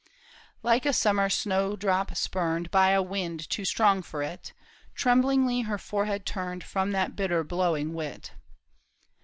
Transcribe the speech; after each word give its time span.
Like 0.63 0.87
a 0.87 0.93
summer 0.93 1.29
snowdrop 1.29 2.15
spurned 2.15 2.71
By 2.71 2.89
a 2.89 3.03
wind 3.03 3.47
too 3.51 3.63
strong 3.65 4.01
for 4.01 4.23
it. 4.23 4.51
Tremblingly 4.95 5.61
her 5.65 5.77
forehead 5.77 6.25
turned 6.25 6.63
From 6.63 6.91
that 6.93 7.15
bitter 7.15 7.43
blowing 7.43 7.93
wit. 7.93 8.31